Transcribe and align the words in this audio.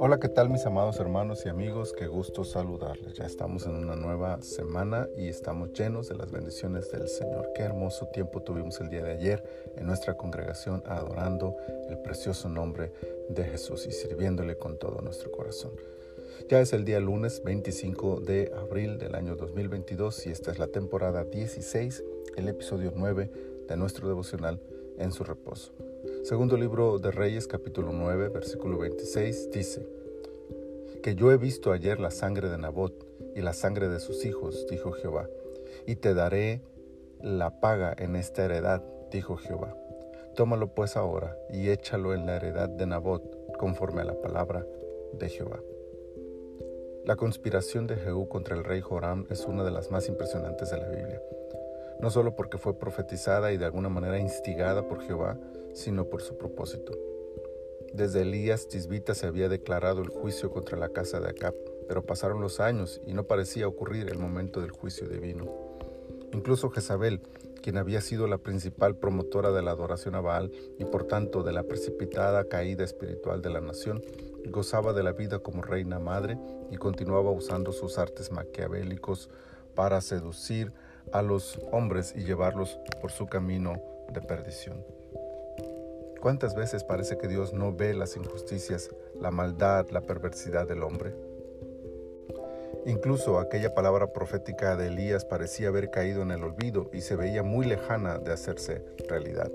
Hola, 0.00 0.18
¿qué 0.20 0.28
tal 0.28 0.50
mis 0.50 0.66
amados 0.66 0.98
hermanos 0.98 1.44
y 1.46 1.48
amigos? 1.48 1.92
Qué 1.92 2.08
gusto 2.08 2.44
saludarles. 2.44 3.14
Ya 3.14 3.24
estamos 3.24 3.66
en 3.66 3.76
una 3.76 3.94
nueva 3.94 4.42
semana 4.42 5.08
y 5.16 5.28
estamos 5.28 5.72
llenos 5.72 6.08
de 6.08 6.16
las 6.16 6.32
bendiciones 6.32 6.90
del 6.90 7.08
Señor. 7.08 7.52
Qué 7.54 7.62
hermoso 7.62 8.06
tiempo 8.06 8.42
tuvimos 8.42 8.80
el 8.80 8.88
día 8.88 9.04
de 9.04 9.12
ayer 9.12 9.44
en 9.76 9.86
nuestra 9.86 10.16
congregación 10.16 10.82
adorando 10.86 11.54
el 11.88 11.98
precioso 11.98 12.48
nombre 12.48 12.92
de 13.28 13.44
Jesús 13.44 13.86
y 13.86 13.92
sirviéndole 13.92 14.56
con 14.56 14.76
todo 14.78 15.00
nuestro 15.02 15.30
corazón. 15.30 15.72
Ya 16.48 16.60
es 16.60 16.72
el 16.72 16.84
día 16.84 16.98
lunes 16.98 17.42
25 17.44 18.20
de 18.20 18.52
abril 18.56 18.98
del 18.98 19.14
año 19.14 19.36
2022 19.36 20.26
y 20.26 20.30
esta 20.30 20.50
es 20.50 20.58
la 20.58 20.66
temporada 20.66 21.22
16, 21.22 22.02
el 22.36 22.48
episodio 22.48 22.92
9 22.96 23.30
de 23.68 23.76
nuestro 23.76 24.08
devocional 24.08 24.60
en 24.98 25.12
su 25.12 25.22
reposo. 25.22 25.72
Segundo 26.22 26.56
libro 26.56 26.98
de 26.98 27.10
Reyes 27.10 27.46
capítulo 27.46 27.90
9 27.92 28.28
versículo 28.28 28.78
26 28.78 29.50
dice, 29.50 29.86
Que 31.02 31.14
yo 31.14 31.32
he 31.32 31.36
visto 31.36 31.72
ayer 31.72 31.98
la 31.98 32.10
sangre 32.10 32.48
de 32.48 32.58
Nabot 32.58 33.06
y 33.34 33.40
la 33.40 33.52
sangre 33.52 33.88
de 33.88 33.98
sus 33.98 34.24
hijos, 34.24 34.66
dijo 34.70 34.92
Jehová, 34.92 35.28
y 35.86 35.96
te 35.96 36.14
daré 36.14 36.60
la 37.20 37.60
paga 37.60 37.94
en 37.98 38.14
esta 38.14 38.44
heredad, 38.44 38.82
dijo 39.10 39.36
Jehová. 39.36 39.76
Tómalo 40.36 40.74
pues 40.74 40.96
ahora 40.96 41.36
y 41.50 41.70
échalo 41.70 42.14
en 42.14 42.26
la 42.26 42.36
heredad 42.36 42.68
de 42.68 42.86
Nabot, 42.86 43.56
conforme 43.56 44.02
a 44.02 44.04
la 44.04 44.20
palabra 44.20 44.64
de 45.14 45.28
Jehová. 45.28 45.60
La 47.04 47.16
conspiración 47.16 47.86
de 47.86 47.96
Jehú 47.96 48.28
contra 48.28 48.54
el 48.54 48.64
rey 48.64 48.82
Joram 48.82 49.26
es 49.30 49.46
una 49.46 49.64
de 49.64 49.70
las 49.70 49.90
más 49.90 50.08
impresionantes 50.08 50.70
de 50.70 50.76
la 50.76 50.88
Biblia, 50.88 51.20
no 52.00 52.10
solo 52.10 52.36
porque 52.36 52.58
fue 52.58 52.78
profetizada 52.78 53.52
y 53.52 53.58
de 53.58 53.64
alguna 53.64 53.88
manera 53.88 54.18
instigada 54.18 54.86
por 54.86 55.02
Jehová, 55.02 55.38
sino 55.74 56.04
por 56.04 56.22
su 56.22 56.36
propósito. 56.36 56.92
Desde 57.92 58.22
Elías 58.22 58.68
Tisbita 58.68 59.14
se 59.14 59.26
había 59.26 59.48
declarado 59.48 60.02
el 60.02 60.08
juicio 60.08 60.50
contra 60.50 60.76
la 60.76 60.90
casa 60.90 61.20
de 61.20 61.30
Acab, 61.30 61.54
pero 61.86 62.04
pasaron 62.04 62.40
los 62.40 62.60
años 62.60 63.00
y 63.06 63.14
no 63.14 63.24
parecía 63.24 63.66
ocurrir 63.66 64.08
el 64.10 64.18
momento 64.18 64.60
del 64.60 64.70
juicio 64.70 65.08
divino. 65.08 65.46
Incluso 66.32 66.70
Jezabel, 66.70 67.20
quien 67.62 67.78
había 67.78 68.00
sido 68.00 68.26
la 68.26 68.38
principal 68.38 68.96
promotora 68.96 69.50
de 69.50 69.62
la 69.62 69.70
adoración 69.70 70.14
a 70.14 70.20
Baal 70.20 70.52
y 70.78 70.84
por 70.84 71.04
tanto 71.04 71.42
de 71.42 71.52
la 71.52 71.62
precipitada 71.62 72.44
caída 72.44 72.84
espiritual 72.84 73.40
de 73.40 73.50
la 73.50 73.60
nación, 73.60 74.02
gozaba 74.50 74.92
de 74.92 75.02
la 75.02 75.12
vida 75.12 75.38
como 75.38 75.62
reina 75.62 75.98
madre 75.98 76.38
y 76.70 76.76
continuaba 76.76 77.30
usando 77.30 77.72
sus 77.72 77.98
artes 77.98 78.30
maquiavélicos 78.30 79.30
para 79.74 80.00
seducir 80.00 80.72
a 81.12 81.22
los 81.22 81.60
hombres 81.72 82.14
y 82.16 82.24
llevarlos 82.24 82.78
por 83.00 83.10
su 83.10 83.26
camino 83.26 83.80
de 84.12 84.20
perdición. 84.20 84.84
¿Cuántas 86.20 86.54
veces 86.54 86.82
parece 86.82 87.16
que 87.16 87.28
Dios 87.28 87.52
no 87.52 87.72
ve 87.72 87.94
las 87.94 88.16
injusticias, 88.16 88.90
la 89.20 89.30
maldad, 89.30 89.88
la 89.90 90.00
perversidad 90.00 90.66
del 90.66 90.82
hombre? 90.82 91.14
Incluso 92.86 93.38
aquella 93.38 93.74
palabra 93.74 94.12
profética 94.12 94.76
de 94.76 94.88
Elías 94.88 95.24
parecía 95.24 95.68
haber 95.68 95.90
caído 95.90 96.22
en 96.22 96.30
el 96.30 96.42
olvido 96.42 96.90
y 96.92 97.02
se 97.02 97.16
veía 97.16 97.42
muy 97.42 97.66
lejana 97.66 98.18
de 98.18 98.32
hacerse 98.32 98.82
realidad. 99.08 99.50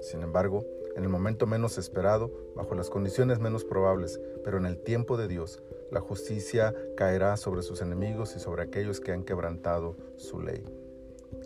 Sin 0.00 0.22
embargo, 0.22 0.64
en 0.96 1.02
el 1.02 1.08
momento 1.08 1.46
menos 1.46 1.78
esperado, 1.78 2.30
bajo 2.54 2.74
las 2.74 2.90
condiciones 2.90 3.40
menos 3.40 3.64
probables, 3.64 4.20
pero 4.44 4.58
en 4.58 4.66
el 4.66 4.78
tiempo 4.78 5.16
de 5.16 5.26
Dios, 5.26 5.62
la 5.94 6.00
justicia 6.00 6.74
caerá 6.96 7.36
sobre 7.36 7.62
sus 7.62 7.80
enemigos 7.80 8.34
y 8.34 8.40
sobre 8.40 8.64
aquellos 8.64 8.98
que 8.98 9.12
han 9.12 9.22
quebrantado 9.22 9.96
su 10.16 10.40
ley. 10.40 10.64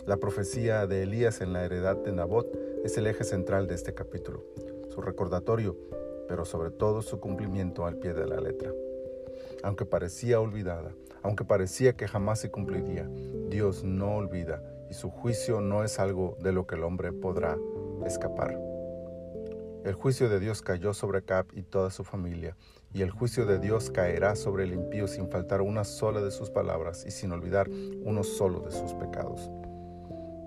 La 0.06 0.16
profecía 0.16 0.86
de 0.86 1.02
Elías 1.02 1.42
en 1.42 1.52
la 1.52 1.66
heredad 1.66 1.96
de 1.96 2.12
Nabot 2.12 2.50
es 2.82 2.96
el 2.96 3.06
eje 3.06 3.24
central 3.24 3.68
de 3.68 3.74
este 3.74 3.92
capítulo, 3.92 4.42
su 4.88 5.02
recordatorio, 5.02 5.76
pero 6.28 6.46
sobre 6.46 6.70
todo 6.70 7.02
su 7.02 7.20
cumplimiento 7.20 7.84
al 7.84 7.96
pie 7.96 8.14
de 8.14 8.26
la 8.26 8.40
letra. 8.40 8.72
Aunque 9.62 9.84
parecía 9.84 10.40
olvidada, 10.40 10.92
aunque 11.22 11.44
parecía 11.44 11.92
que 11.92 12.08
jamás 12.08 12.40
se 12.40 12.50
cumpliría, 12.50 13.06
Dios 13.50 13.84
no 13.84 14.16
olvida 14.16 14.62
y 14.90 14.94
su 14.94 15.10
juicio 15.10 15.60
no 15.60 15.84
es 15.84 15.98
algo 15.98 16.38
de 16.40 16.52
lo 16.52 16.66
que 16.66 16.76
el 16.76 16.84
hombre 16.84 17.12
podrá 17.12 17.58
escapar. 18.06 18.67
El 19.84 19.94
juicio 19.94 20.28
de 20.28 20.40
Dios 20.40 20.60
cayó 20.60 20.92
sobre 20.92 21.22
Cap 21.22 21.46
y 21.54 21.62
toda 21.62 21.90
su 21.90 22.04
familia, 22.04 22.56
y 22.92 23.02
el 23.02 23.10
juicio 23.10 23.46
de 23.46 23.58
Dios 23.58 23.90
caerá 23.90 24.34
sobre 24.34 24.64
el 24.64 24.72
impío 24.72 25.06
sin 25.06 25.30
faltar 25.30 25.60
una 25.62 25.84
sola 25.84 26.20
de 26.20 26.30
sus 26.30 26.50
palabras 26.50 27.04
y 27.06 27.10
sin 27.10 27.32
olvidar 27.32 27.68
uno 27.68 28.24
solo 28.24 28.60
de 28.60 28.72
sus 28.72 28.92
pecados. 28.94 29.50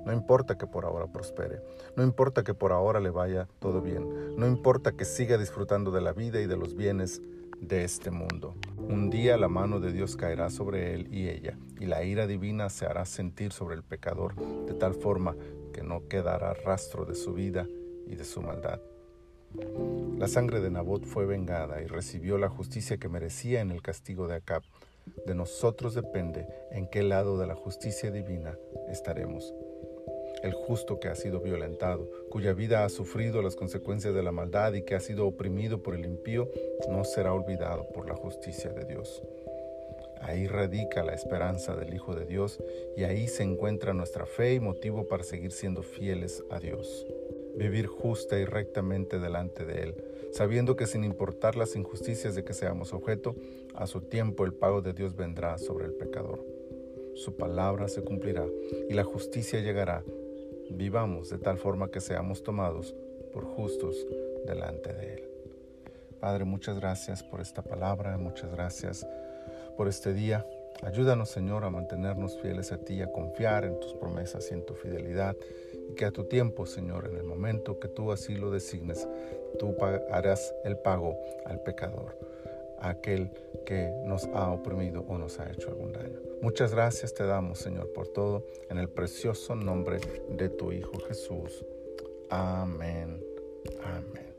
No 0.05 0.11
importa 0.11 0.57
que 0.57 0.67
por 0.67 0.85
ahora 0.85 1.07
prospere, 1.07 1.61
no 1.95 2.03
importa 2.03 2.43
que 2.43 2.53
por 2.53 2.71
ahora 2.71 2.99
le 2.99 3.09
vaya 3.09 3.47
todo 3.59 3.81
bien, 3.81 4.35
no 4.35 4.47
importa 4.47 4.91
que 4.91 5.05
siga 5.05 5.37
disfrutando 5.37 5.91
de 5.91 6.01
la 6.01 6.11
vida 6.11 6.41
y 6.41 6.47
de 6.47 6.57
los 6.57 6.75
bienes 6.75 7.21
de 7.59 7.83
este 7.83 8.11
mundo. 8.11 8.55
Un 8.77 9.09
día 9.09 9.37
la 9.37 9.47
mano 9.47 9.79
de 9.79 9.93
Dios 9.93 10.17
caerá 10.17 10.49
sobre 10.49 10.93
él 10.93 11.07
y 11.13 11.29
ella, 11.29 11.57
y 11.79 11.85
la 11.85 12.03
ira 12.03 12.27
divina 12.27 12.69
se 12.69 12.85
hará 12.85 13.05
sentir 13.05 13.53
sobre 13.53 13.75
el 13.75 13.83
pecador 13.83 14.35
de 14.65 14.73
tal 14.73 14.93
forma 14.95 15.35
que 15.71 15.83
no 15.83 16.07
quedará 16.07 16.53
rastro 16.53 17.05
de 17.05 17.15
su 17.15 17.33
vida 17.33 17.67
y 18.07 18.15
de 18.15 18.25
su 18.25 18.41
maldad. 18.41 18.81
La 20.17 20.27
sangre 20.27 20.61
de 20.61 20.69
Nabot 20.69 21.05
fue 21.05 21.25
vengada 21.25 21.81
y 21.81 21.87
recibió 21.87 22.37
la 22.37 22.49
justicia 22.49 22.97
que 22.97 23.09
merecía 23.09 23.61
en 23.61 23.71
el 23.71 23.81
castigo 23.81 24.27
de 24.27 24.35
Acab. 24.35 24.63
De 25.25 25.35
nosotros 25.35 25.95
depende 25.95 26.47
en 26.71 26.87
qué 26.87 27.03
lado 27.03 27.37
de 27.37 27.47
la 27.47 27.55
justicia 27.55 28.11
divina 28.11 28.57
estaremos 28.89 29.53
el 30.43 30.53
justo 30.53 30.99
que 30.99 31.07
ha 31.07 31.15
sido 31.15 31.39
violentado, 31.39 32.09
cuya 32.29 32.53
vida 32.53 32.83
ha 32.83 32.89
sufrido 32.89 33.41
las 33.41 33.55
consecuencias 33.55 34.13
de 34.13 34.23
la 34.23 34.31
maldad 34.31 34.73
y 34.73 34.83
que 34.83 34.95
ha 34.95 34.99
sido 34.99 35.27
oprimido 35.27 35.83
por 35.83 35.95
el 35.95 36.05
impío, 36.05 36.49
no 36.89 37.03
será 37.03 37.33
olvidado 37.33 37.87
por 37.89 38.07
la 38.07 38.15
justicia 38.15 38.71
de 38.71 38.85
Dios. 38.85 39.21
Ahí 40.21 40.47
radica 40.47 41.03
la 41.03 41.13
esperanza 41.13 41.75
del 41.75 41.93
Hijo 41.93 42.13
de 42.15 42.25
Dios 42.25 42.59
y 42.95 43.03
ahí 43.03 43.27
se 43.27 43.43
encuentra 43.43 43.93
nuestra 43.93 44.25
fe 44.25 44.53
y 44.53 44.59
motivo 44.59 45.07
para 45.07 45.23
seguir 45.23 45.51
siendo 45.51 45.81
fieles 45.81 46.43
a 46.51 46.59
Dios. 46.59 47.07
Vivir 47.55 47.87
justa 47.87 48.39
y 48.39 48.45
rectamente 48.45 49.19
delante 49.19 49.65
de 49.65 49.83
Él, 49.83 49.95
sabiendo 50.31 50.75
que 50.75 50.87
sin 50.87 51.03
importar 51.03 51.55
las 51.55 51.75
injusticias 51.75 52.35
de 52.35 52.43
que 52.43 52.53
seamos 52.53 52.93
objeto, 52.93 53.35
a 53.75 53.87
su 53.87 54.01
tiempo 54.01 54.45
el 54.45 54.53
pago 54.53 54.81
de 54.81 54.93
Dios 54.93 55.15
vendrá 55.15 55.57
sobre 55.57 55.85
el 55.85 55.93
pecador. 55.93 56.45
Su 57.15 57.35
palabra 57.35 57.87
se 57.87 58.03
cumplirá 58.03 58.45
y 58.89 58.93
la 58.93 59.03
justicia 59.03 59.59
llegará 59.59 60.03
vivamos 60.75 61.29
de 61.29 61.37
tal 61.37 61.57
forma 61.57 61.89
que 61.89 62.01
seamos 62.01 62.43
tomados 62.43 62.95
por 63.33 63.45
justos 63.45 64.07
delante 64.45 64.93
de 64.93 65.13
Él. 65.13 65.23
Padre, 66.19 66.45
muchas 66.45 66.79
gracias 66.79 67.23
por 67.23 67.41
esta 67.41 67.61
palabra, 67.61 68.17
muchas 68.17 68.51
gracias 68.51 69.05
por 69.75 69.87
este 69.87 70.13
día. 70.13 70.45
Ayúdanos, 70.83 71.29
Señor, 71.29 71.63
a 71.63 71.69
mantenernos 71.69 72.39
fieles 72.39 72.71
a 72.71 72.77
ti, 72.77 73.01
a 73.01 73.11
confiar 73.11 73.65
en 73.65 73.79
tus 73.79 73.93
promesas 73.93 74.49
y 74.49 74.55
en 74.55 74.65
tu 74.65 74.73
fidelidad, 74.73 75.35
y 75.89 75.93
que 75.93 76.05
a 76.05 76.11
tu 76.11 76.23
tiempo, 76.23 76.65
Señor, 76.65 77.07
en 77.07 77.17
el 77.17 77.23
momento 77.23 77.79
que 77.79 77.87
tú 77.87 78.11
así 78.11 78.35
lo 78.35 78.49
designes, 78.49 79.07
tú 79.59 79.75
harás 80.11 80.53
el 80.63 80.77
pago 80.77 81.15
al 81.45 81.61
pecador, 81.61 82.17
a 82.79 82.89
aquel 82.89 83.29
que 83.63 83.93
nos 84.05 84.25
ha 84.33 84.51
oprimido 84.51 85.05
o 85.07 85.17
nos 85.19 85.39
ha 85.39 85.51
hecho 85.51 85.69
algún 85.69 85.91
daño. 85.91 86.19
Muchas 86.41 86.73
gracias 86.73 87.13
te 87.13 87.25
damos, 87.25 87.59
Señor, 87.59 87.93
por 87.93 88.07
todo, 88.07 88.43
en 88.69 88.79
el 88.79 88.89
precioso 88.89 89.55
nombre 89.55 89.99
de 90.29 90.49
tu 90.49 90.71
Hijo 90.71 90.99
Jesús. 91.07 91.63
Amén. 92.31 93.23
Amén. 93.83 94.33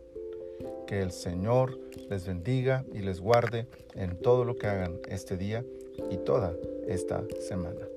Que 0.88 1.00
el 1.00 1.12
Señor 1.12 1.78
les 2.10 2.26
bendiga 2.26 2.84
y 2.93 2.99
les 2.99 3.20
guarde 3.20 3.69
en 3.94 4.16
todo 4.16 4.44
lo 4.44 4.56
que 4.56 4.66
hagan 4.66 4.99
este 5.09 5.37
día 5.37 5.64
y 6.10 6.16
toda 6.19 6.54
esta 6.86 7.25
semana. 7.41 7.88